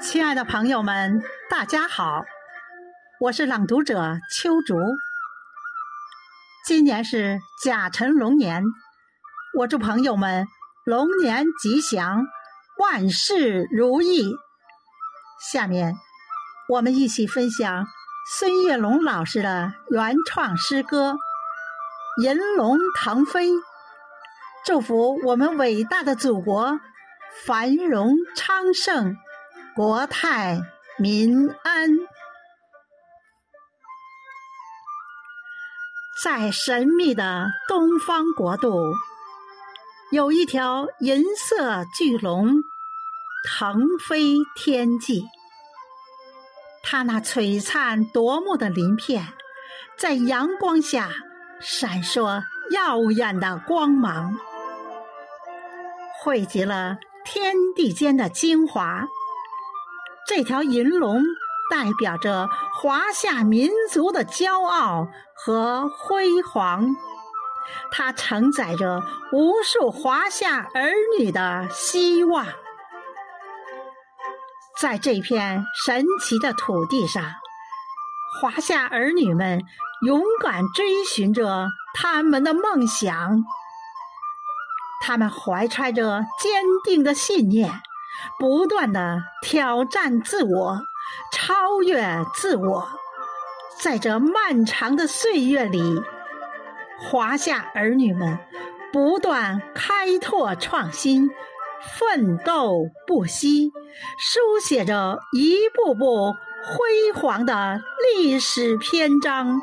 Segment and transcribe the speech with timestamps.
[0.00, 2.24] 亲爱的朋友们，大家好，
[3.20, 4.76] 我是朗读者秋竹。
[6.66, 8.62] 今年是甲辰龙年，
[9.58, 10.46] 我祝朋友们
[10.84, 12.24] 龙年吉祥，
[12.78, 14.34] 万事如意。
[15.52, 15.94] 下面
[16.68, 17.86] 我们一起分享
[18.38, 21.16] 孙月龙老师的原创诗歌
[22.22, 23.50] 《银龙腾飞》，
[24.64, 26.78] 祝福我们伟大的祖国
[27.46, 29.16] 繁荣昌盛。
[29.76, 30.60] 国泰
[31.00, 31.90] 民安，
[36.22, 38.94] 在神秘的东方国度，
[40.12, 42.54] 有一条银色巨龙
[43.48, 45.24] 腾飞天际。
[46.84, 49.26] 它那璀璨夺目的鳞片，
[49.98, 51.10] 在阳光下
[51.60, 54.38] 闪烁耀眼的光芒，
[56.22, 59.08] 汇集了天地间的精华。
[60.26, 61.22] 这条银龙
[61.70, 62.48] 代表着
[62.80, 66.86] 华夏民族的骄傲和辉煌，
[67.90, 72.46] 它承载着无数华夏儿女的希望。
[74.80, 77.22] 在这片神奇的土地上，
[78.40, 79.62] 华夏儿女们
[80.06, 83.44] 勇敢追寻着他们的梦想，
[85.02, 87.82] 他们怀揣着坚定的信念。
[88.38, 90.80] 不断的挑战自我，
[91.32, 92.04] 超越
[92.34, 92.88] 自我，
[93.80, 96.02] 在这漫长的岁月里，
[97.00, 98.38] 华夏儿女们
[98.92, 101.30] 不断开拓创新，
[101.98, 103.72] 奋斗不息，
[104.18, 106.32] 书写着一步步
[106.64, 107.80] 辉煌的
[108.14, 109.60] 历史篇章。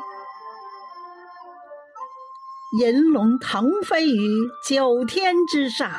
[2.80, 5.90] 银龙腾飞于九天之上。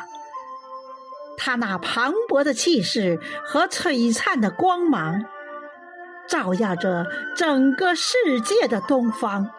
[1.37, 5.25] 他那磅礴的气势和璀璨的光芒，
[6.27, 7.05] 照耀着
[7.35, 9.49] 整个世界的东方。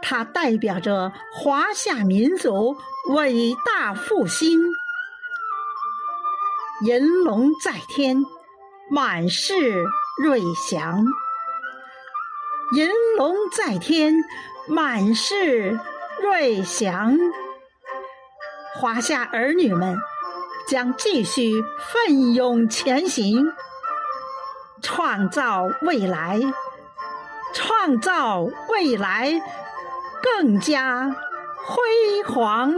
[0.00, 2.76] 它代表着华夏民族
[3.10, 4.58] 伟大复兴。
[6.82, 8.24] 银龙在天，
[8.88, 9.84] 满是
[10.22, 11.04] 瑞祥。
[12.76, 14.14] 银龙在天，
[14.68, 15.78] 满是
[16.22, 17.18] 瑞祥。
[18.76, 19.98] 华夏儿女们。
[20.68, 23.50] 将继续奋勇前行，
[24.82, 26.38] 创造未来，
[27.54, 29.40] 创造未来
[30.22, 31.16] 更加
[31.64, 32.74] 辉煌。